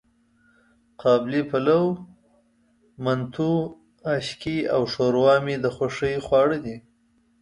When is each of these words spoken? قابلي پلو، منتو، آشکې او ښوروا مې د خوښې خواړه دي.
قابلي 1.01 1.41
پلو، 1.49 1.83
منتو، 3.03 3.51
آشکې 4.15 4.57
او 4.73 4.81
ښوروا 4.91 5.35
مې 5.45 5.55
د 5.63 5.65
خوښې 5.75 6.13
خواړه 6.25 6.57
دي. 6.65 6.77